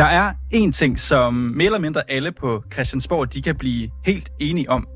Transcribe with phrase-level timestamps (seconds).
[0.00, 4.32] Der er en ting, som mere eller mindre alle på Christiansborg de kan blive helt
[4.38, 4.88] enige om.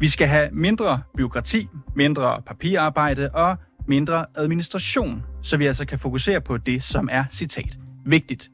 [0.00, 3.56] Vi skal have mindre byråkrati, mindre papirarbejde og
[3.88, 8.48] mindre administration, så vi altså kan fokusere på det, som er, citat, vigtigt.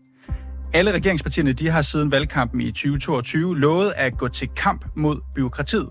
[0.72, 5.88] Alle regeringspartierne de har siden valgkampen i 2022 lovet at gå til kamp mod byråkratiet.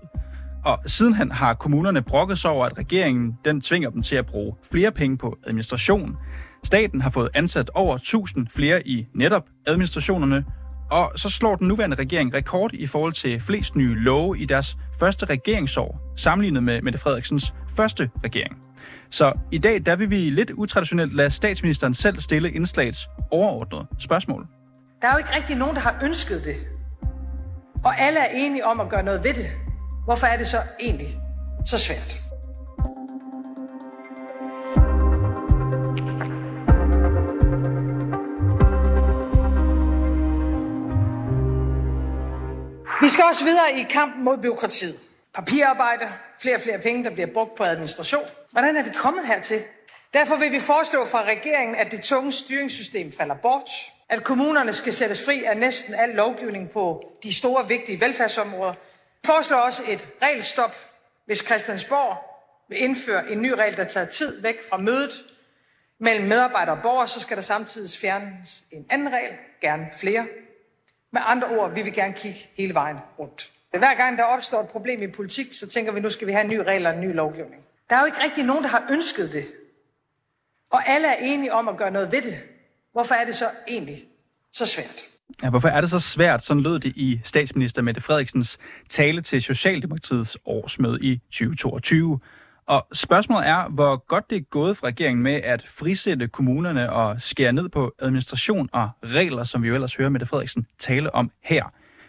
[0.64, 4.54] Og sidenhen har kommunerne brokket sig over, at regeringen den tvinger dem til at bruge
[4.72, 6.16] flere penge på administration.
[6.64, 10.44] Staten har fået ansat over 1000 flere i netop administrationerne,
[10.90, 14.76] og så slår den nuværende regering rekord i forhold til flest nye love i deres
[15.00, 18.56] første regeringsår, sammenlignet med Mette Frederiksens første regering.
[19.10, 24.46] Så i dag der vil vi lidt utraditionelt lade statsministeren selv stille indslagets overordnede spørgsmål.
[25.02, 26.56] Der er jo ikke rigtig nogen, der har ønsket det.
[27.84, 29.50] Og alle er enige om at gøre noget ved det.
[30.04, 31.08] Hvorfor er det så egentlig
[31.66, 32.23] så svært?
[43.04, 45.00] Vi skal også videre i kampen mod byråkratiet.
[45.34, 48.24] Papirarbejde, flere og flere penge, der bliver brugt på administration.
[48.50, 49.62] Hvordan er vi kommet hertil?
[50.14, 53.70] Derfor vil vi foreslå fra regeringen, at det tunge styringssystem falder bort,
[54.08, 58.72] at kommunerne skal sættes fri af næsten al lovgivning på de store, vigtige velfærdsområder.
[58.72, 60.76] Vi foreslår også et regelstop,
[61.26, 62.16] hvis Christiansborg
[62.68, 65.24] vil indføre en ny regel, der tager tid væk fra mødet
[66.00, 70.26] mellem medarbejdere og borgere, så skal der samtidig fjernes en anden regel, gerne flere.
[71.14, 73.50] Med andre ord, vi vil gerne kigge hele vejen rundt.
[73.70, 76.44] Hver gang der opstår et problem i politik, så tænker vi, nu skal vi have
[76.44, 77.62] en ny regel og en ny lovgivning.
[77.90, 79.44] Der er jo ikke rigtig nogen, der har ønsket det.
[80.70, 82.38] Og alle er enige om at gøre noget ved det.
[82.92, 84.04] Hvorfor er det så egentlig
[84.52, 85.04] så svært?
[85.42, 86.44] Ja, hvorfor er det så svært?
[86.44, 92.20] Sådan lød det i statsminister Mette Frederiksens tale til Socialdemokratiets årsmøde i 2022.
[92.66, 97.20] Og spørgsmålet er, hvor godt det er gået for regeringen med at frisætte kommunerne og
[97.20, 101.30] skære ned på administration og regler, som vi jo ellers hører Mette Frederiksen tale om
[101.42, 101.64] her.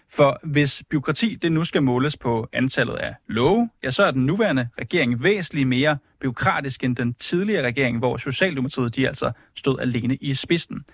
[0.09, 4.25] For hvis byråkrati det nu skal måles på antallet af love, ja, så er den
[4.25, 10.15] nuværende regering væsentligt mere byråkratisk end den tidligere regering, hvor Socialdemokratiet de altså stod alene
[10.15, 10.85] i spidsen.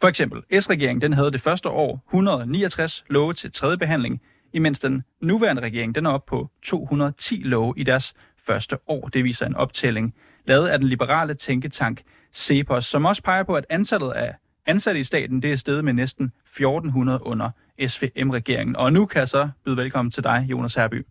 [0.00, 4.20] For eksempel, S-regeringen den havde det første år 169 love til tredje behandling,
[4.52, 8.14] imens den nuværende regering den er oppe på 210 love i deres
[8.50, 9.08] første år.
[9.08, 10.14] Det viser en optælling
[10.46, 12.02] lavet af den liberale tænketank
[12.34, 14.34] CEPOS, som også peger på, at antallet af
[14.66, 17.50] ansatte i staten det er steget med næsten 1400 under
[17.86, 18.76] SVM-regeringen.
[18.76, 21.06] Og nu kan jeg så byde velkommen til dig, Jonas Herby.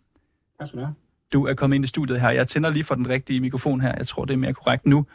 [0.60, 0.96] Tak skal du have.
[1.34, 2.30] Du er kommet ind i studiet her.
[2.30, 3.94] Jeg tænder lige for den rigtige mikrofon her.
[3.98, 5.06] Jeg tror, det er mere korrekt nu.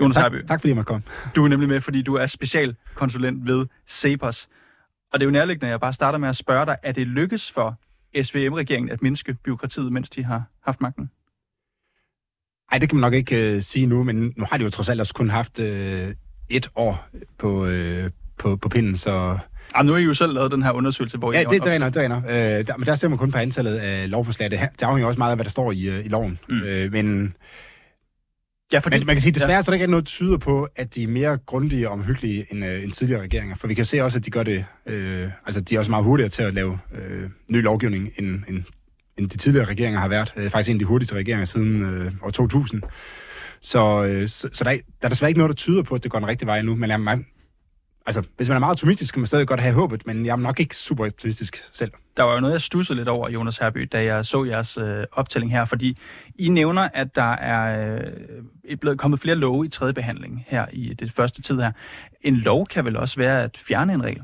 [0.00, 0.46] Jonas tak, Herby.
[0.46, 1.02] tak fordi jeg kom.
[1.36, 4.48] Du er nemlig med, fordi du er specialkonsulent ved CEPOS.
[5.12, 7.06] Og det er jo nærliggende, at jeg bare starter med at spørge dig, er det
[7.06, 7.78] lykkes for
[8.22, 11.10] SVM-regeringen at mindske byråkratiet, mens de har haft magten?
[12.72, 14.88] Nej, det kan man nok ikke uh, sige nu, men nu har de jo trods
[14.88, 15.66] alt også kun haft uh,
[16.50, 17.08] et år
[17.38, 19.38] på, uh, på, på pinden, så...
[19.76, 21.44] Jamen, nu har I jo selv lavet den her undersøgelse, hvor Ja, I...
[21.44, 22.24] det, det er det nok.
[22.24, 24.50] Uh, der, men der ser man kun på antallet af lovforslag.
[24.50, 26.38] Det, det afhænger også meget af, hvad der står i, uh, i loven.
[26.48, 26.60] Mm.
[26.60, 27.34] Uh, men,
[28.72, 28.98] Ja, fordi...
[28.98, 31.02] men man kan sige, desværre så er der ikke noget, der tyder på, at de
[31.02, 33.56] er mere grundige og omhyggelige end, uh, end tidligere regeringer.
[33.56, 34.64] For vi kan se også, at de gør det...
[34.86, 34.92] Uh,
[35.46, 38.62] altså, de er også meget hurtigere til at lave uh, ny lovgivning, end, end,
[39.18, 40.34] end de tidligere regeringer har været.
[40.36, 42.82] Øh, faktisk en af de hurtigste regeringer siden øh, år 2000.
[43.60, 46.02] Så, øh, så, så der, er, der er desværre ikke noget, der tyder på, at
[46.02, 46.74] det går den rigtige vej nu.
[46.74, 47.26] Men jeg, man,
[48.06, 50.36] altså, hvis man er meget optimistisk, kan man stadig godt have håbet, men jeg er
[50.36, 51.92] nok ikke super optimistisk selv.
[52.16, 55.04] Der var jo noget, jeg stussede lidt over, Jonas Herby, da jeg så jeres øh,
[55.12, 55.98] optælling her, fordi
[56.34, 57.94] I nævner, at der er
[58.64, 61.72] øh, blevet kommet flere love i tredje behandling her i det første tid her.
[62.22, 64.22] En lov kan vel også være at fjerne en regel?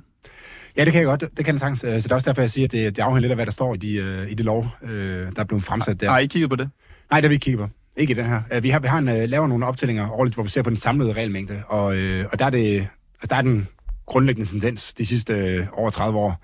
[0.76, 1.20] Ja, det kan jeg godt.
[1.36, 1.84] Det kan jeg sagtens.
[1.84, 3.46] Øh, Så det er også derfor, jeg siger, at det, det afhænger lidt af, hvad
[3.46, 6.10] der står i, de, øh, i det lov, øh, der er blevet fremsat der.
[6.10, 6.70] Har I kigget på det?
[7.10, 7.68] Nej, det har vi ikke kigget på.
[7.96, 8.60] Ikke i den her.
[8.60, 11.12] Vi har, vi har en, laver nogle optællinger årligt, hvor vi ser på den samlede
[11.12, 11.84] regelmængde, og,
[12.32, 12.74] og der, er det,
[13.14, 13.68] altså, der er den
[14.06, 16.42] grundlæggende tendens de sidste over 30 år,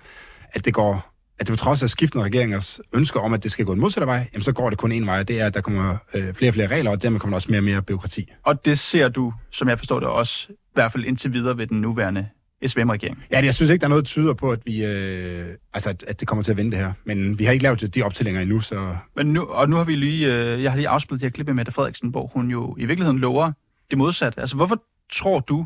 [0.53, 3.65] at det går at det på trods af skiftende regeringers ønsker om, at det skal
[3.65, 5.61] gå en modsatte vej, jamen så går det kun en vej, det er, at der
[5.61, 8.31] kommer øh, flere og flere regler, og dermed kommer der også mere og mere byråkrati.
[8.43, 11.67] Og det ser du, som jeg forstår det også, i hvert fald indtil videre ved
[11.67, 12.27] den nuværende
[12.67, 13.23] SVM-regering.
[13.31, 16.03] Ja, jeg synes ikke, der er noget, der tyder på, at, vi, øh, altså, at,
[16.07, 16.93] at det kommer til at vente det her.
[17.03, 19.95] Men vi har ikke lavet de optællinger endnu, så Men nu, og nu har vi
[19.95, 22.75] lige, øh, jeg har lige afspillet det her klip med Mette Frederiksen, hvor hun jo
[22.79, 23.51] i virkeligheden lover
[23.89, 24.39] det modsatte.
[24.39, 25.65] Altså, hvorfor tror du,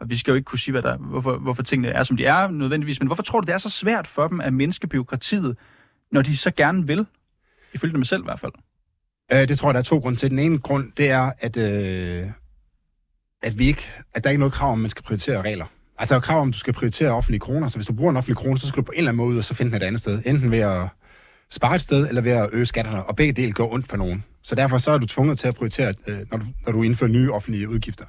[0.00, 2.24] og vi skal jo ikke kunne sige, hvad der, hvorfor, hvorfor tingene er, som de
[2.24, 5.56] er nødvendigvis, men hvorfor tror du, det er så svært for dem at mindske byråkratiet,
[6.12, 7.06] når de så gerne vil?
[7.74, 8.52] Ifølge dem selv i hvert fald.
[9.32, 10.30] Øh, det tror jeg, der er to grunde til.
[10.30, 12.30] Den ene grund, det er, at, øh,
[13.42, 13.82] at, vi ikke,
[14.14, 15.66] at der ikke er noget krav om, at man skal prioritere regler.
[15.98, 17.68] Altså, der er krav om, at du skal prioritere offentlige kroner.
[17.68, 19.32] Så hvis du bruger en offentlig krone, så skal du på en eller anden måde
[19.32, 20.22] ud og så finde den et andet sted.
[20.24, 20.88] Enten ved at
[21.50, 23.04] spare et sted, eller ved at øge skatterne.
[23.04, 24.24] Og begge dele går ondt på nogen.
[24.42, 27.10] Så derfor så er du tvunget til at prioritere, øh, når, du, når du indfører
[27.10, 28.04] nye offentlige udgifter.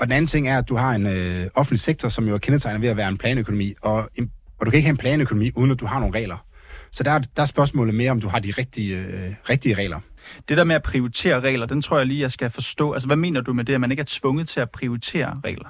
[0.00, 2.38] Og den anden ting er, at du har en øh, offentlig sektor, som jo er
[2.38, 4.30] kendetegnet ved at være en planøkonomi, og, en,
[4.60, 6.46] og du kan ikke have en planøkonomi, uden at du har nogle regler.
[6.92, 10.00] Så der, der er spørgsmålet mere, om du har de rigtige, øh, rigtige regler.
[10.48, 12.92] Det der med at prioritere regler, den tror jeg lige, jeg skal forstå.
[12.92, 15.68] Altså, hvad mener du med det, at man ikke er tvunget til at prioritere regler?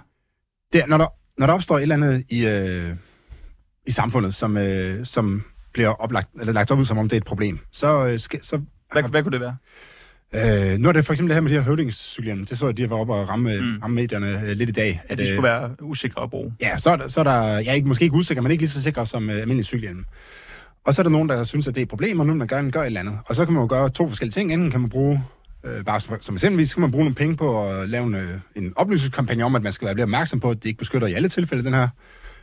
[0.73, 1.07] Det, når, der,
[1.39, 2.95] når der opstår et eller andet i, øh,
[3.87, 5.43] i samfundet, som, øh, som
[5.73, 8.07] bliver oplagt, eller lagt op som om det er et problem, så...
[8.07, 8.61] Øh, skal, så
[8.93, 9.57] hvad, hvad kunne det være?
[10.35, 12.45] Øh, nu er det for eksempel det her med de her høvdingscyklerne.
[12.45, 13.79] Det så jeg, de var oppe og ramme, mm.
[13.83, 15.01] ramme medierne øh, lidt i dag.
[15.05, 16.53] At, at de skulle øh, være usikre at bruge.
[16.61, 18.71] Ja, så er der, så er der ja, ikke, måske ikke usikre, men ikke lige
[18.71, 20.05] så sikre som øh, almindelige cykelhjelme.
[20.85, 22.49] Og så er der nogen, der synes, at det er et problem, og nu man
[22.49, 23.19] gerne gør et eller andet.
[23.27, 24.53] Og så kan man jo gøre to forskellige ting.
[24.53, 25.25] Enten kan man bruge,
[25.65, 28.73] øh, bare som eksempelvis, kan man bruge nogle penge på at lave en, øh, en
[28.77, 31.65] oplysningskampagne om, at man skal være opmærksom på, at det ikke beskytter i alle tilfælde
[31.65, 31.89] den her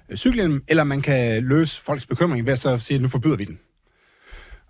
[0.10, 3.36] øh, cykelhjelm, eller man kan løse folks bekymring ved at så sige, at nu forbyder
[3.36, 3.60] vi den.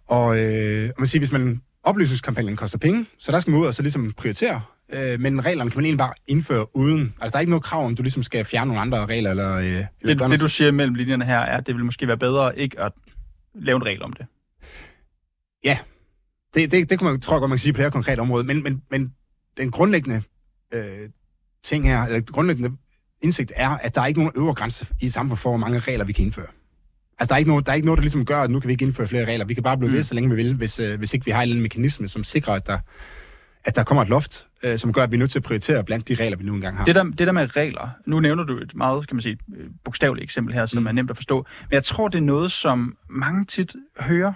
[0.07, 3.65] Og, øh, og man siger, hvis man oplysningskampagnen koster penge, så der skal man ud
[3.65, 4.61] og så ligesom prioritere.
[4.93, 7.13] Øh, men reglerne kan man egentlig bare indføre uden.
[7.21, 9.29] Altså, der er ikke noget krav om, du ligesom skal fjerne nogle andre regler.
[9.29, 12.07] Eller, øh, eller det, det, du siger mellem linjerne her, er, at det vil måske
[12.07, 12.91] være bedre ikke at
[13.55, 14.25] lave en regel om det.
[15.63, 15.77] Ja,
[16.53, 18.19] det, det, det kunne man, tror jeg godt, man kan sige på det her konkrete
[18.19, 18.43] område.
[18.43, 19.13] Men, men, men
[19.57, 20.21] den grundlæggende
[20.73, 21.09] øh,
[21.63, 22.77] ting her, eller grundlæggende
[23.21, 26.05] indsigt er, at der er ikke nogen øvre grænse i samfundet for, hvor mange regler
[26.05, 26.45] vi kan indføre.
[27.19, 28.67] Altså, der er, ikke noget, der er ikke noget, der ligesom gør, at nu kan
[28.67, 29.45] vi ikke indføre flere regler.
[29.45, 29.95] Vi kan bare blive mm.
[29.95, 32.07] ved, så længe vi vil, hvis, øh, hvis ikke vi har en eller anden mekanisme,
[32.07, 32.79] som sikrer, at der,
[33.65, 35.83] at der kommer et loft, øh, som gør, at vi er nødt til at prioritere
[35.83, 36.85] blandt de regler, vi nu engang har.
[36.85, 39.65] Det der, det der med regler, nu nævner du et meget, kan man sige, øh,
[39.83, 40.87] bogstaveligt eksempel her, som mm.
[40.87, 41.45] er nemt at forstå.
[41.69, 44.33] Men jeg tror, det er noget, som mange tit hører.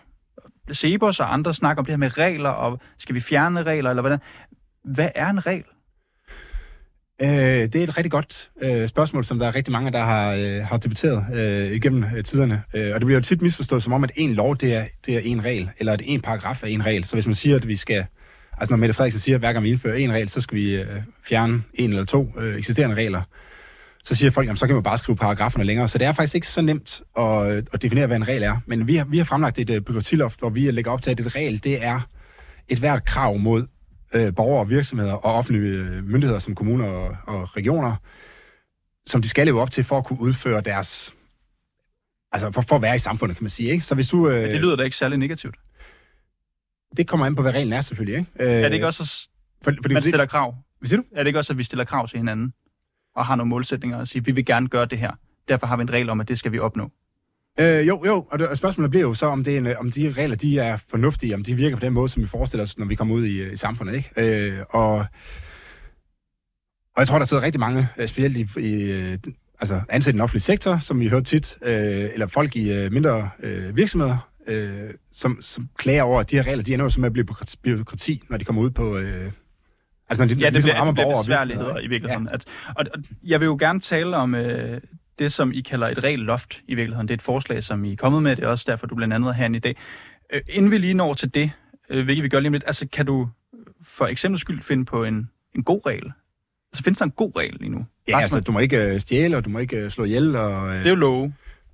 [0.72, 4.02] Sebos og andre snakker om det her med regler, og skal vi fjerne regler, eller
[4.02, 4.20] hvordan?
[4.84, 5.64] Hvad er en regel?
[7.22, 10.34] Øh, det er et rigtig godt øh, spørgsmål, som der er rigtig mange, der har,
[10.34, 12.64] øh, har debatteret øh, igennem øh, tiderne.
[12.74, 15.16] Øh, og det bliver jo tit misforstået som om, at en lov, det er, det
[15.16, 17.04] er en regel, eller at en paragraf er en regel.
[17.04, 18.06] Så hvis man siger, at vi skal...
[18.58, 20.76] Altså når Mette Frederiksen siger, at hver gang vi indfører en regel, så skal vi
[20.76, 23.22] øh, fjerne en eller to øh, eksisterende regler.
[24.04, 25.88] Så siger folk, at så kan man bare skrive paragraferne længere.
[25.88, 28.58] Så det er faktisk ikke så nemt at, at definere, hvad en regel er.
[28.66, 31.20] Men vi har, vi har fremlagt et uh, byråkratiloft, hvor vi lægger op til, at
[31.20, 32.00] et regel, det er
[32.68, 33.68] et hvert krav mod
[34.14, 37.96] øh, borgere virksomheder og offentlige øh, myndigheder som kommuner og, og regioner,
[39.06, 41.16] som de skal leve op til for at kunne udføre deres...
[42.32, 43.70] Altså for, for at være i samfundet, kan man sige.
[43.70, 43.86] Ikke?
[43.86, 45.56] Så hvis du, øh, Men det lyder da ikke særlig negativt.
[46.98, 48.18] Det kommer an på, hvad reglen er selvfølgelig.
[48.18, 48.32] Ikke?
[48.40, 49.28] Øh, er det ikke også,
[49.64, 50.56] for, fordi, man stiller krav?
[50.80, 51.06] Hvad siger du?
[51.16, 52.54] Er det ikke også, at vi stiller krav til hinanden?
[53.16, 55.12] Og har nogle målsætninger og siger, vi vil gerne gøre det her.
[55.48, 56.92] Derfor har vi en regel om, at det skal vi opnå.
[57.60, 59.76] Øh, jo, jo, og, det, og spørgsmålet bliver jo så, om, det er en, øh,
[59.80, 62.64] om de regler de er fornuftige, om de virker på den måde, som vi forestiller
[62.64, 63.96] os, når vi kommer ud i, øh, i samfundet.
[63.96, 64.12] Ikke?
[64.18, 64.94] Øh, og,
[66.96, 69.18] og jeg tror, der sidder rigtig mange, øh, specielt i, i
[69.60, 72.92] altså ansat i den offentlige sektor, som vi hører tit, øh, eller folk i øh,
[72.92, 76.90] mindre øh, virksomheder, øh, som, som klager over, at de her regler, de ender jo
[76.90, 77.26] som at blive
[77.64, 78.98] byråkrati, når de kommer ud på...
[78.98, 79.32] Øh,
[80.14, 82.28] Altså, når de, ja, det, ligesom bliver, det bliver besværligheder i virkeligheden.
[82.28, 82.34] Ja.
[82.34, 82.46] At,
[82.76, 84.82] og, og jeg vil jo gerne tale om øh,
[85.20, 87.08] det, som I kalder et regel loft i virkeligheden.
[87.08, 88.36] Det er et forslag, som I er kommet med.
[88.36, 89.76] Det er også derfor, du blandt andet er herinde i dag.
[90.34, 91.52] Øh, inden vi lige når til det,
[91.90, 93.30] øh, hvilket vi gør lige om lidt, altså kan du
[93.84, 96.12] for eksempel skyld finde på en, en god regel?
[96.74, 97.86] Altså findes der en god regel lige nu?
[98.08, 100.36] Ja, altså du må ikke øh, stjæle, og du må ikke øh, slå ihjel.
[100.36, 100.76] Og, øh...
[100.76, 101.34] Det er jo love.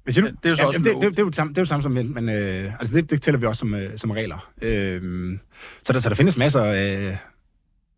[0.09, 0.31] Siger du?
[0.31, 1.61] Det er jo så ja, også det, det, det, det, er jo samme, det er
[1.61, 4.11] jo samme som men, men øh, altså det, det tæller vi også som, øh, som
[4.11, 4.51] regler.
[4.61, 5.37] Øh,
[5.83, 7.17] så, der, så der findes masser af...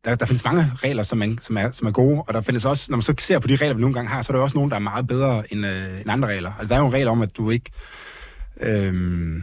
[0.05, 2.65] Der, der findes mange regler, som man, som, er, som er gode, og der findes
[2.65, 4.43] også, når man så ser på de regler, vi nogle gange har, så er der
[4.43, 6.53] også nogle, der er meget bedre end, øh, end andre regler.
[6.59, 7.71] Altså, der er jo en regel om, at du ikke...
[8.61, 9.41] Øh,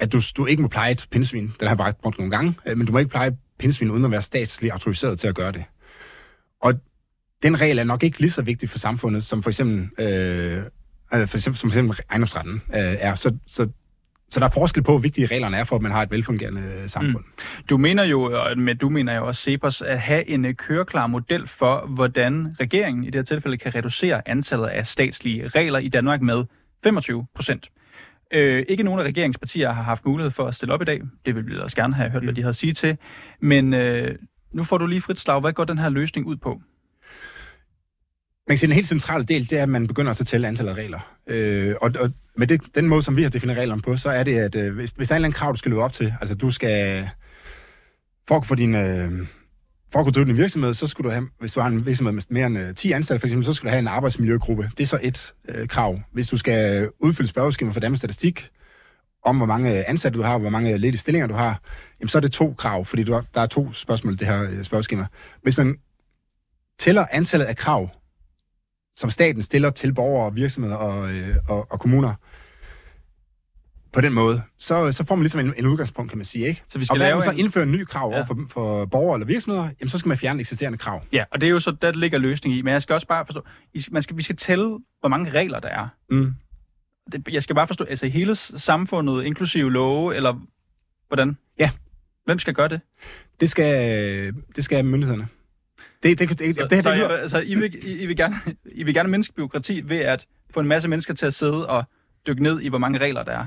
[0.00, 1.42] at du, du ikke må pleje et pindsvin.
[1.42, 2.54] Den har jeg bare brugt nogle gange.
[2.66, 5.34] Øh, men du må ikke pleje et pindsvin uden at være statsligt autoriseret til at
[5.34, 5.64] gøre det.
[6.60, 6.74] Og
[7.42, 10.62] den regel er nok ikke lige så vigtig for samfundet, som for eksempel, øh,
[11.14, 13.14] øh for eksempel, som for eksempel ejendomsretten øh, er.
[13.14, 13.68] Så, så
[14.30, 16.62] så der er forskel på, hvor vigtige reglerne er for, at man har et velfungerende
[16.62, 17.24] øh, samfund.
[17.24, 17.42] Mm.
[17.70, 21.46] Du mener jo, med du mener jo også Cepos, at have en øh, køreklar model
[21.46, 26.22] for, hvordan regeringen i det her tilfælde kan reducere antallet af statslige regler i Danmark
[26.22, 26.44] med
[26.84, 27.70] 25 procent.
[28.34, 31.00] Øh, ikke nogen af regeringspartier har haft mulighed for at stille op i dag.
[31.26, 32.96] Det vil vi også gerne have hørt, hvad de har at sige til.
[33.40, 34.14] Men øh,
[34.52, 35.40] nu får du lige frit slag.
[35.40, 36.48] Hvad går den her løsning ud på?
[38.48, 40.72] Man kan sige, den helt centrale del, det er, at man begynder at tælle antallet
[40.72, 41.00] af regler.
[41.26, 44.22] Øh, og, og med det, den måde, som vi har defineret reglerne på, så er
[44.22, 45.92] det, at øh, hvis, hvis der er en eller anden krav, du skal løbe op
[45.92, 47.08] til, altså du skal,
[48.28, 49.26] for at få din, øh,
[49.92, 52.12] for at kunne drive din virksomhed, så skulle du have, hvis du har en virksomhed
[52.12, 54.70] med mere end øh, 10 ansatte, for eksempel, så skulle du have en arbejdsmiljøgruppe.
[54.76, 56.00] Det er så et øh, krav.
[56.12, 58.50] Hvis du skal udfylde spørgeskema for Danmarks Statistik,
[59.24, 61.60] om hvor mange ansatte du har, hvor mange ledige stillinger du har,
[62.00, 64.26] jamen så er det to krav, fordi du har, der er to spørgsmål i det
[64.26, 65.06] her øh, spørgeskema.
[65.42, 65.76] Hvis man
[66.78, 67.90] tæller antallet af krav,
[68.98, 72.14] som staten stiller til borgere, virksomheder og, øh, og, og kommuner,
[73.92, 76.62] på den måde, så, så får man ligesom en, en udgangspunkt, kan man sige, ikke?
[76.68, 78.16] Så vi skal og lave man så en- indføre en ny krav Ja.
[78.16, 81.02] over for, for borgere eller virksomheder, jamen så skal man fjerne eksisterende krav.
[81.12, 82.62] Ja, og det er jo så, der ligger løsning i.
[82.62, 83.42] Men jeg skal også bare forstå,
[83.74, 85.88] I skal, man skal, vi skal tælle, hvor mange regler der er.
[86.10, 86.34] Mm.
[87.12, 90.40] Det, jeg skal bare forstå, altså hele samfundet, inklusive love, eller
[91.08, 91.36] hvordan?
[91.58, 91.70] Ja.
[92.24, 92.80] Hvem skal gøre det?
[93.40, 95.28] Det skal, det skal myndighederne.
[96.02, 98.16] Det, det, det, det, Så, det, det, så, det, altså, I, vil, I, I, vil
[98.16, 101.68] gerne, I vil gerne mindske byråkrati ved at få en masse mennesker til at sidde
[101.68, 101.84] og
[102.26, 103.46] dykke ned i, hvor mange regler der er.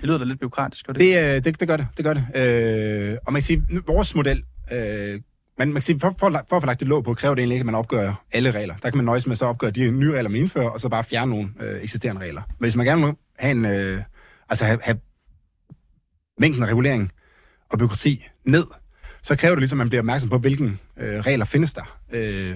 [0.00, 1.00] Det lyder da lidt byråkratisk, gør det?
[1.00, 1.86] det, øh, det, det gør det.
[1.96, 2.26] det, gør det.
[2.34, 5.20] Øh, og man kan sige, vores model, øh,
[5.58, 7.42] man, man kan sige, for, for, for at få lagt det låg på, kræver det
[7.42, 8.76] egentlig ikke, at man opgør alle regler.
[8.76, 10.88] Der kan man nøjes med så at opgøre de nye regler, man indfører, og så
[10.88, 12.42] bare fjerne nogle øh, eksisterende regler.
[12.58, 14.02] Men hvis man gerne vil have en, øh,
[14.48, 14.98] altså have, have
[16.38, 17.12] mængden af regulering
[17.70, 18.64] og byråkrati ned,
[19.22, 21.98] så kræver det ligesom, at man bliver opmærksom på, hvilken øh, regler findes der.
[22.12, 22.54] Øh,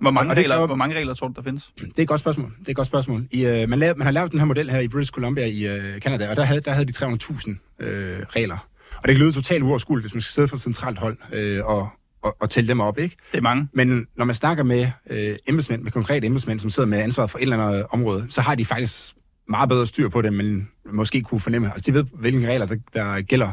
[0.00, 1.72] Hvor mange, regler, kræver- hvor mange regler tror du, der findes?
[1.80, 2.50] det er et godt spørgsmål.
[2.60, 3.26] Det er et godt spørgsmål.
[3.30, 5.66] I, øh, man, lavede, man har lavet den her model her i British Columbia i
[5.66, 8.68] øh, Canada, og der havde, der havde de 300.000 øh, regler.
[8.96, 11.64] Og det kan lyde totalt uoverskueligt, hvis man skal sidde fra et centralt hold øh,
[11.66, 11.88] og,
[12.22, 13.16] og, og tælle dem op, ikke?
[13.32, 13.68] Det er mange.
[13.72, 17.38] Men når man snakker med øh, embedsmænd, med konkrete embedsmænd, som sidder med ansvaret for
[17.38, 19.14] et eller andet område, så har de faktisk
[19.48, 21.72] meget bedre styr på det, man måske kunne fornemme.
[21.72, 23.52] Altså, de ved, hvilke regler, der, der gælder,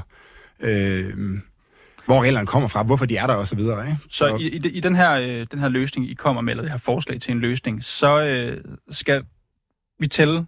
[0.59, 1.13] øh,
[2.05, 3.55] hvor reglerne kommer fra, hvorfor de er der, og så?
[4.09, 6.71] Så i, i, i den, her, øh, den her løsning, I kommer med, eller det
[6.71, 9.23] her forslag til en løsning, så øh, skal
[9.99, 10.45] vi tælle,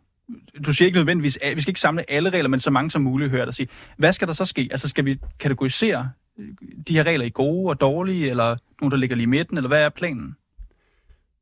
[0.66, 3.32] du siger ikke nødvendigvis, vi skal ikke samle alle regler, men så mange som muligt,
[3.32, 3.68] hører dig sige.
[3.98, 4.68] Hvad skal der så ske?
[4.72, 6.10] Altså skal vi kategorisere
[6.40, 6.48] øh,
[6.88, 9.68] de her regler i gode og dårlige, eller nogle, der ligger lige i midten, eller
[9.68, 10.36] hvad er planen?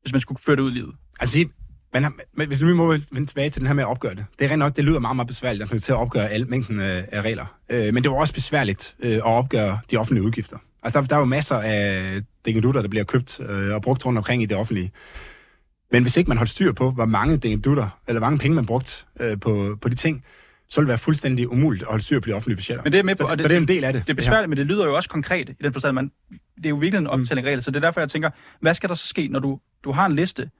[0.02, 0.94] Hvis man skulle føre det ud i livet.
[1.20, 1.48] Altså,
[2.02, 4.24] har, men hvis vi må vende tilbage til den her med at opgøre det.
[4.38, 6.80] Det er rent nok, det lyder meget, meget besværligt, at til at opgøre alle mængden
[6.80, 7.46] af, af regler.
[7.68, 10.56] Øh, men det var også besværligt øh, at opgøre de offentlige udgifter.
[10.82, 14.18] Altså, der, der er jo masser af dingedutter, der bliver købt øh, og brugt rundt
[14.18, 14.92] omkring i det offentlige.
[15.92, 18.66] Men hvis ikke man holdt styr på, hvor mange dingedutter, eller hvor mange penge man
[18.66, 20.24] brugt øh, på, på de ting,
[20.68, 22.82] så ville det være fuldstændig umuligt at holde styr på de offentlige budgetter.
[22.84, 24.02] Men det er med på, så, og det- så det er en del af det.
[24.06, 26.10] Det er besværligt, men det lyder jo også konkret i den forstand, man,
[26.56, 28.74] det er jo virkelig en optælling af regler, så det er derfor, jeg tænker, hvad
[28.74, 30.50] skal der så ske, når du, du har en liste?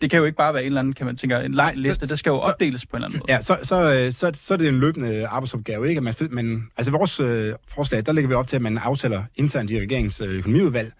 [0.00, 2.06] Det kan jo ikke bare være en eller anden, kan man tænke, en lang liste,
[2.06, 3.32] det skal jo så- opdeles på en eller anden måde.
[3.32, 5.98] Ja, så, så, øh, så, så er det en løbende arbejdsopgave, ikke?
[5.98, 9.22] At man, man, altså vores øh, forslag, der lægger vi op til, at man aftaler
[9.36, 10.92] internt i regeringens øh, økonomiudvalg,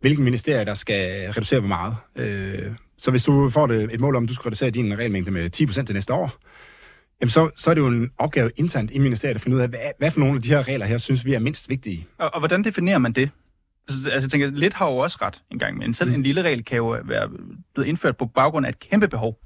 [0.00, 1.96] hvilken ministerier, der skal reducere hvor meget.
[2.16, 5.30] Øh, så hvis du får det, et mål om, at du skal reducere din regelmængde
[5.30, 6.32] med 10% til næste år,
[7.20, 9.68] jamen så, så er det jo en opgave internt i ministeriet at finde ud af,
[9.68, 12.06] hvad, hvad for nogle af de her regler her, synes vi er mindst vigtige.
[12.18, 13.30] Og, og hvordan definerer man det?
[13.88, 16.14] Altså, jeg tænker, lidt har jo også ret en gang, men selv mm.
[16.14, 17.28] en lille regel kan jo være
[17.74, 19.38] blevet indført på baggrund af et kæmpe behov.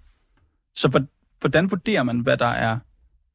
[0.76, 1.06] Så hvor-
[1.40, 2.78] hvordan vurderer man, hvad der er?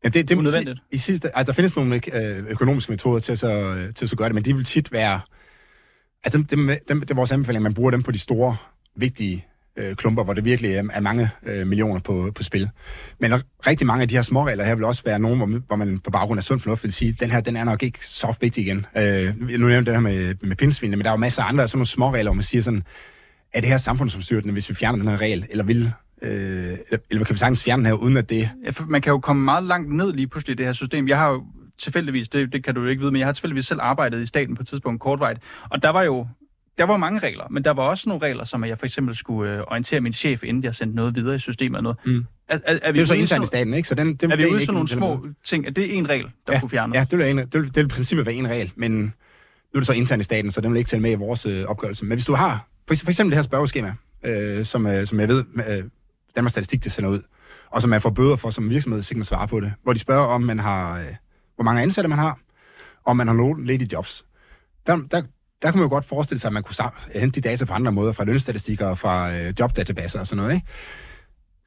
[0.03, 0.79] Ja, det, det, Unødvendigt.
[0.91, 4.10] I, i sidste, altså, der findes nogle øh, økonomiske metoder til at, så, til at
[4.10, 5.20] så gøre det, men de vil tit være...
[6.24, 8.55] Altså, dem, dem, dem, det er vores anbefaling, at man bruger dem på de store,
[8.96, 9.46] vigtige
[9.81, 12.69] øh, klumper, hvor det virkelig er, er mange øh, millioner på, på spil.
[13.19, 13.33] Men
[13.67, 16.00] rigtig mange af de her småregler her vil også være nogen, hvor, man- hvor man
[16.00, 18.63] på baggrund af sund fornuft vil sige, den her den er nok ikke så vigtig
[18.65, 18.85] igen.
[18.97, 21.50] Øh, nu nævnte jeg den her med, med pindsvinene, men der er jo masser af
[21.50, 22.83] andre sådan nogle småregler, hvor man siger sådan,
[23.53, 25.91] er det her samfundsomstyrtende, hvis vi fjerner den her regel, eller vil...
[26.21, 26.77] Øh,
[27.11, 29.43] eller, kan vi sagtens fjerne den her, uden at det Ja, Man kan jo komme
[29.43, 31.07] meget langt ned lige pludselig i det her system.
[31.07, 31.43] Jeg har jo
[31.79, 34.25] tilfældigvis, det, det kan du jo ikke vide, men jeg har tilfældigvis selv arbejdet i
[34.25, 35.38] staten på et tidspunkt kortvejt,
[35.69, 36.27] og der var jo
[36.81, 39.15] der var mange regler, men der var også nogle regler, som at jeg for eksempel
[39.15, 41.97] skulle øh, orientere min chef, inden jeg sendte noget videre i systemet og noget.
[42.05, 42.25] Mm.
[42.47, 43.88] Er, er, er, Det er vi jo så internt i staten, ikke?
[43.88, 45.65] Så den, den Er vi ude sådan nogle små ting?
[45.65, 46.95] Er det en regel, der ja, kunne fjernes?
[46.95, 49.11] Ja, det vil, en, det, vil, det vil i princippet være en regel, men nu
[49.73, 51.65] er det så internt i staten, så den vil ikke tælle med i vores øh,
[51.65, 52.05] opgørelse.
[52.05, 53.93] Men hvis du har, for, for eksempel det her spørgeskema,
[54.25, 55.83] øh, som, øh, som jeg ved, øh,
[56.35, 57.21] Danmarks Statistik det sender ud,
[57.69, 59.93] og som man får bøder for som virksomhed, så kan man svare på det, hvor
[59.93, 61.05] de spørger, om man har, øh,
[61.55, 62.39] hvor mange ansatte man har,
[63.03, 64.25] og om man har nogle ledige jobs.
[64.88, 65.21] Der, der,
[65.62, 66.75] der kunne man jo godt forestille sig, at man kunne
[67.15, 70.56] hente de data på andre måder, fra lønstatistikker og fra øh, jobdatabaser og sådan noget,
[70.56, 70.68] ikke?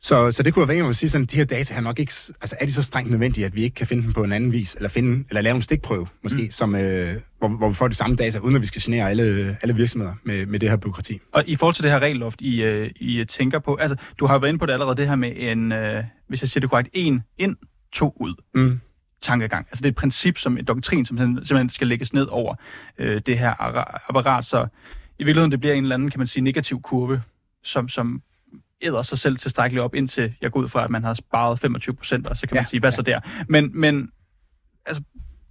[0.05, 2.57] Så, så det kunne være at sige sådan, de her data er nok ikke, altså
[2.61, 4.75] er de så strengt nødvendige, at vi ikke kan finde dem på en anden vis,
[4.75, 6.51] eller, finde, eller lave en stikprøve, måske, mm.
[6.51, 9.57] som, øh, hvor, hvor vi får de samme data, uden at vi skal genere alle,
[9.63, 11.21] alle virksomheder med, med det her byråkrati.
[11.33, 14.35] Og i forhold til det her regelloft, I, øh, I tænker på, altså du har
[14.35, 16.71] jo været inde på det allerede, det her med en, øh, hvis jeg siger det
[16.71, 17.57] korrekt, en ind,
[17.93, 18.81] to ud Mm.
[19.25, 19.66] Tankegang.
[19.71, 22.54] Altså det er et princip, som en doktrin, som simpelthen skal lægges ned over
[22.99, 24.66] øh, det her ara- apparat, så
[25.19, 27.23] i virkeligheden det bliver en eller anden, kan man sige, negativ kurve,
[27.62, 28.23] som, som
[28.83, 31.95] æder sig selv tilstrækkeligt op, indtil jeg går ud fra, at man har sparet 25
[31.95, 32.97] procent, og så kan man Ja, sige, hvad ja.
[32.97, 33.21] så der?
[33.49, 34.09] Men, men
[34.87, 35.02] altså,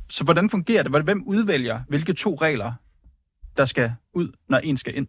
[0.10, 1.04] så hvordan fungerer det?
[1.04, 2.72] Hvem udvælger, hvilke to regler,
[3.58, 5.08] der skal ud, når en skal ind?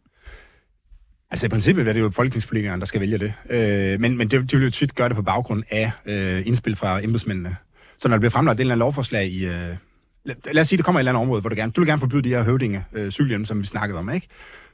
[1.31, 3.33] Altså i princippet er det jo folketingspolitikerne, der skal vælge det.
[3.51, 6.77] Øh, men men det, de vil jo tit gøre det på baggrund af øh, indspil
[6.77, 7.57] fra embedsmændene.
[7.99, 9.47] Så når der bliver fremlagt et eller andet lovforslag i...
[9.47, 9.77] Øh,
[10.25, 11.89] lad, os sige, det kommer i et eller andet område, hvor du gerne, du vil
[11.89, 14.29] gerne forbyde de her høvdinge, øh, cykelhjelme, som vi snakkede om, ikke?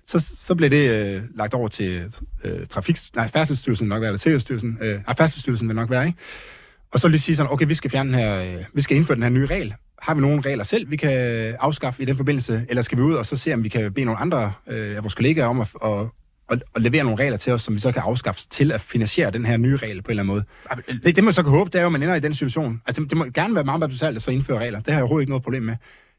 [0.06, 2.12] Så, så bliver det øh, lagt over til
[2.44, 6.18] øh, trafik, nej, Færdselsstyrelsen nok være, eller Sikkerhedsstyrelsen, øh, nej, Færdselsstyrelsen vil nok være, ikke?
[6.92, 9.14] Og så lige sige sådan, okay, vi skal, fjerne den her, øh, vi skal indføre
[9.14, 9.74] den her nye regel.
[10.02, 11.12] Har vi nogle regler selv, vi kan
[11.60, 14.04] afskaffe i den forbindelse, eller skal vi ud og så se, om vi kan bede
[14.04, 16.06] nogle andre øh, af vores kollegaer om at, at,
[16.50, 19.30] at, at levere nogle regler til os, som vi så kan afskaffe til at finansiere
[19.30, 20.44] den her nye regel på en eller anden
[20.86, 21.02] måde.
[21.04, 22.82] Det, det man så kan håbe, det er jo, at man ender i den situation.
[22.86, 24.80] Altså, det må gerne være meget besværligt at så indføre regler.
[24.80, 25.76] Det har jeg overhovedet ikke noget problem med.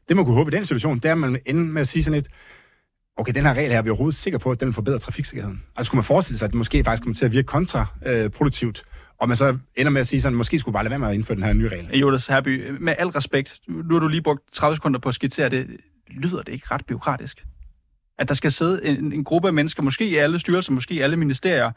[0.08, 2.02] Det man kunne håbe i den situation, det er, at man ender med at sige
[2.02, 2.28] sådan lidt,
[3.16, 5.62] okay, den her regel her er vi overhovedet sikre på, at den vil forbedre trafiksikkerheden.
[5.76, 8.84] Altså kunne man forestille sig, at det måske faktisk kommer til at virke kontraproduktivt,
[9.18, 11.14] og man så ender med at sige sådan, måske skulle bare lade være med at
[11.14, 11.98] indføre den her nye regel.
[11.98, 15.48] Jonas Herby, med al respekt, nu har du lige brugt 30 sekunder på at skitsere
[15.48, 15.66] det.
[16.10, 17.44] Lyder det ikke ret byråkratisk?
[18.22, 21.00] At der skal sidde en, en gruppe af mennesker, måske i alle styrelser, måske i
[21.00, 21.72] alle ministerier,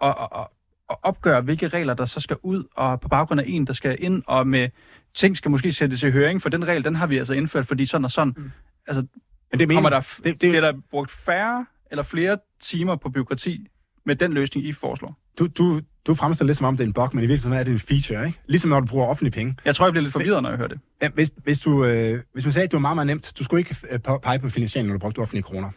[0.00, 0.50] og, og,
[0.88, 3.96] og opgøre, hvilke regler der så skal ud, og på baggrund af en, der skal
[4.00, 4.68] ind, og med
[5.14, 7.86] ting skal måske sættes i høring, for den regel, den har vi altså indført, fordi
[7.86, 8.34] sådan og sådan.
[8.36, 8.50] Mm.
[8.86, 9.06] Altså,
[9.50, 13.10] men det mener, kommer der, det, det, bliver der brugt færre eller flere timer på
[13.10, 13.66] byråkrati
[14.04, 15.18] med den løsning, I foreslår?
[15.38, 17.64] Du, du, du fremstiller lidt som om, det er en bug, men i virkeligheden er
[17.64, 18.40] det en feature, ikke?
[18.46, 19.56] Ligesom når du bruger offentlige penge.
[19.64, 20.78] Jeg tror, jeg bliver lidt forvirret, når jeg hører det.
[21.02, 23.44] Ja, hvis, hvis, du, øh, hvis man sagde, at det var meget, meget nemt, du
[23.44, 25.70] skulle ikke øh, pege på finansiering, når du brugte offentlige kroner,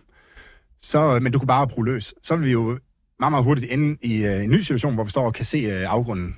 [0.81, 2.79] så, men du kunne bare bruge løs, så vil vi jo
[3.19, 5.57] meget, meget hurtigt ende i øh, en ny situation, hvor vi står og kan se
[5.57, 6.35] øh, afgrunden.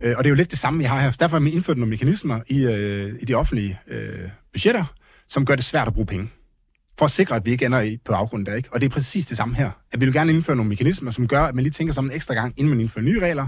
[0.00, 1.10] Øh, og det er jo lidt det samme, vi har her.
[1.10, 4.84] Så derfor har vi indført nogle mekanismer i, øh, i de offentlige øh, budgetter,
[5.28, 6.28] som gør det svært at bruge penge
[7.00, 8.68] for at sikre, at vi ikke ender i, på afgrunden der, ikke?
[8.72, 9.70] Og det er præcis det samme her.
[9.92, 12.12] At vi vil gerne indføre nogle mekanismer, som gør, at man lige tænker sig en
[12.12, 13.46] ekstra gang, inden man indfører nye regler,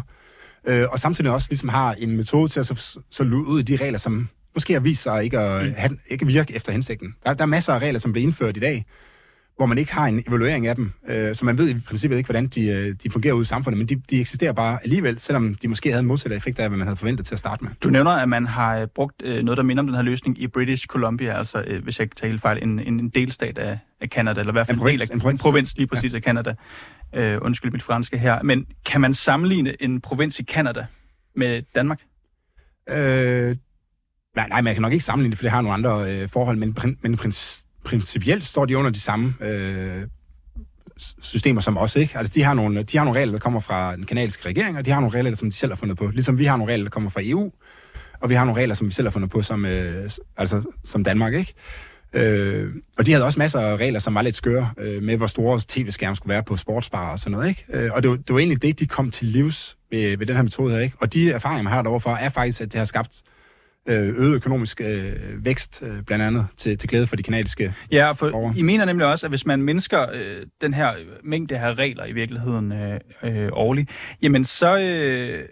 [0.66, 3.76] øh, og samtidig også ligesom har en metode til at så, så ud i de
[3.76, 5.75] regler, som måske har vist sig ikke at mm.
[5.76, 7.14] have, ikke virke efter hensigten.
[7.26, 8.87] Der, der er masser af regler, som bliver indført i dag,
[9.62, 12.26] hvor man ikke har en evaluering af dem, øh, så man ved i princippet ikke,
[12.26, 15.54] hvordan de, øh, de fungerer ude i samfundet, men de, de eksisterer bare alligevel, selvom
[15.54, 17.73] de måske havde en modsatte effekt af, hvad man havde forventet til at starte med.
[17.83, 20.42] Du nævner, at man har øh, brugt øh, noget, der minder om den her løsning
[20.42, 23.59] i British Columbia, altså, øh, hvis jeg ikke tager helt fejl, en, en, en delstat
[23.59, 25.76] af, af Canada, eller i hvert fald en, provins, en del af en provins, provins
[25.76, 26.16] lige præcis ja.
[26.16, 26.54] af Canada.
[27.14, 28.42] Øh, undskyld mit franske her.
[28.42, 30.87] Men kan man sammenligne en provins i Canada
[31.37, 32.00] med Danmark?
[32.88, 33.57] Øh,
[34.37, 36.57] nej, nej, man kan nok ikke sammenligne det, for det har nogle andre øh, forhold,
[36.57, 40.07] men, men prins, principielt står de under de samme øh,
[41.21, 42.18] systemer som os, ikke?
[42.18, 44.85] Altså, de har, nogle, de har nogle regler, der kommer fra den kanadiske regering, og
[44.85, 46.07] de har nogle regler, som de selv har fundet på.
[46.07, 47.53] Ligesom vi har nogle regler, der kommer fra EU,
[48.21, 51.05] og vi har nogle regler, som vi selv har fundet på, som, øh, altså, som
[51.05, 51.55] Danmark, ikke?
[52.12, 52.68] Øh,
[52.99, 55.61] og de havde også masser af regler, som var lidt skøre, øh, med hvor store
[55.68, 57.64] tv-skærme skulle være på sportsbar og sådan noget, ikke?
[57.73, 60.37] Øh, og det var, det var egentlig det, de kom til livs ved, ved den
[60.37, 60.97] her metode her, ikke?
[61.01, 63.33] Og de erfaringer, man har derovre for, er faktisk, at det har skabt Øh,
[63.87, 68.31] øget økonomisk øh, vækst, øh, blandt andet til, til glæde for de kanadiske Ja, for
[68.31, 68.55] borgere.
[68.57, 72.12] I mener nemlig også, at hvis man mindsker øh, den her mængde af regler i
[72.12, 73.90] virkeligheden øh, øh, årligt,
[74.23, 74.79] jamen så...
[74.79, 75.49] Øh,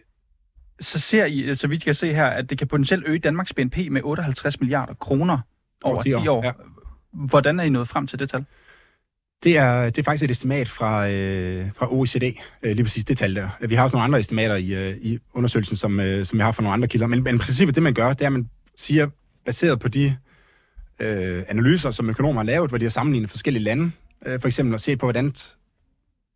[0.81, 3.53] så ser I, så vidt jeg kan se her, at det kan potentielt øge Danmarks
[3.53, 5.39] BNP med 58 milliarder kroner
[5.85, 6.21] over, over 10 år.
[6.21, 6.45] 10 år.
[6.45, 6.53] Ja.
[7.13, 8.45] Hvordan er I nået frem til det tal?
[9.45, 12.23] Det er, det er faktisk et estimat fra, øh, fra OECD,
[12.63, 13.49] øh, lige præcis det tal der.
[13.67, 16.53] Vi har også nogle andre estimater i, øh, i undersøgelsen, som, øh, som jeg har
[16.53, 17.07] fra nogle andre kilder.
[17.07, 19.09] Men, men i princippet det, man gør, det er, at man siger,
[19.45, 20.17] baseret på de
[21.01, 23.91] øh, analyser, som økonomer har lavet, hvor de har sammenlignet forskellige lande,
[24.27, 25.33] øh, for eksempel at se på, hvordan,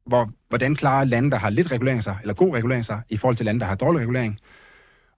[0.06, 3.36] hvor, hvordan klarer lande, der har lidt regulering sig, eller god regulering sig, i forhold
[3.36, 4.38] til lande, der har dårlig regulering.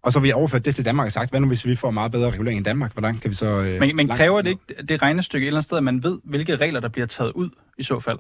[0.07, 1.91] Og så har vi overført det til Danmark og sagt, hvad nu hvis vi får
[1.91, 2.93] meget bedre regulering i Danmark?
[2.93, 3.47] Hvordan kan vi så...
[3.47, 6.19] Øh, men, men kræver det ikke det regnestykke et eller andet sted, at man ved,
[6.25, 8.19] hvilke regler, der bliver taget ud i så fald?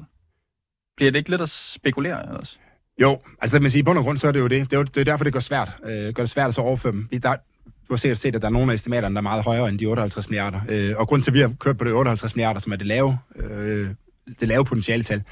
[0.97, 2.61] Bliver det ikke lidt at spekulere ellers?
[3.01, 4.71] Jo, altså man siger, i bund og grund, så er det jo det.
[4.71, 5.73] Det er, jo, det er derfor, det går svært.
[5.85, 7.09] Øh, gør det svært at så overføre dem.
[7.11, 9.45] Vi, der, du har sikkert set, at der er nogle af estimaterne, der er meget
[9.45, 10.61] højere end de 58 milliarder.
[10.69, 12.87] Øh, og grund til, at vi har kørt på det 58 milliarder, som er det
[12.87, 13.91] lave, øh,
[14.41, 15.23] det lave potentiale tal,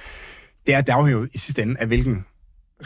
[0.66, 2.24] det er, at det afhænger i sidste ende af, hvilken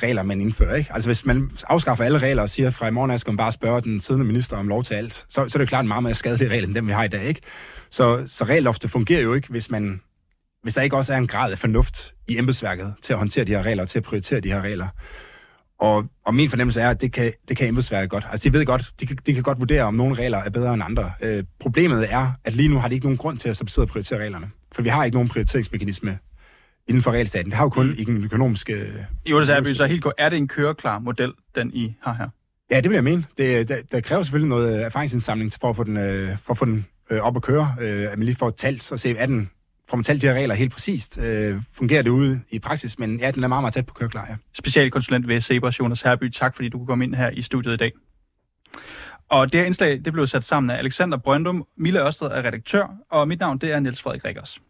[0.02, 0.74] regler, man indfører.
[0.74, 0.92] Ikke?
[0.94, 3.36] Altså hvis man afskaffer alle regler og siger, at fra i morgen af skal man
[3.36, 5.84] bare spørge den siddende minister om lov til alt, så, så er det jo klart
[5.84, 7.24] en meget mere skadelig regel, end dem vi har i dag.
[7.24, 7.40] Ikke?
[7.90, 10.00] Så, så regelloftet fungerer jo ikke, hvis, man,
[10.62, 13.52] hvis der ikke også er en grad af fornuft i embedsværket til at håndtere de
[13.52, 14.88] her regler og til at prioritere de her regler.
[15.80, 18.26] Og, og min fornemmelse er, at det kan, det kan embedsværket godt.
[18.30, 20.74] Altså, de ved godt, de kan, de kan godt vurdere, om nogle regler er bedre
[20.74, 21.12] end andre.
[21.20, 23.88] Øh, problemet er, at lige nu har de ikke nogen grund til at sidde og
[23.88, 24.50] prioritere reglerne.
[24.72, 26.18] For vi har ikke nogen prioriteringsmekanisme
[26.88, 27.50] inden for regelstaten.
[27.50, 27.94] Det har jo kun mm.
[27.98, 29.06] i den økonomiske...
[29.26, 30.14] Jo, det er, så helt godt.
[30.18, 32.28] Er det en køreklar model, den I har her?
[32.70, 33.24] Ja, det vil jeg mene.
[33.38, 36.64] Det, der, der kræver selvfølgelig noget erfaringsindsamling for at få den, øh, for at få
[36.64, 37.74] den øh, op at køre.
[37.80, 39.50] Øh, at man lige får talt og se, er den,
[39.90, 41.18] får man talt de her regler helt præcist.
[41.18, 42.98] Øh, fungerer det ude i praksis?
[42.98, 44.36] Men ja, den er meget, meget tæt på køreklar, ja.
[44.52, 46.30] Specialkonsulent ved Sebers, Jonas Herby.
[46.30, 47.92] Tak, fordi du kunne komme ind her i studiet i dag.
[49.28, 52.86] Og det her indslag det blev sat sammen af Alexander Brøndum, Mille Ørsted er redaktør,
[53.10, 54.60] og mit navn det er Niels Frederik Rikkers.